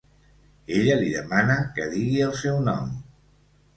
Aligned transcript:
Ella 0.77 0.95
li 1.01 1.11
demana 1.17 1.57
que 1.77 1.85
"digui 1.93 2.25
el 2.31 2.35
seu 2.43 2.61
nom". 2.73 2.93